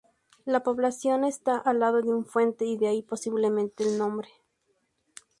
[0.45, 4.29] La población está al lado de una fuente y de ahí posiblemente el nombre.